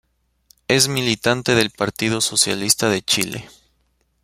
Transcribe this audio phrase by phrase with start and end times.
[0.67, 3.47] Es militante del Partido Socialista de Chile.